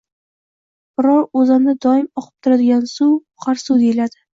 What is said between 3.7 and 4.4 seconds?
deyiladi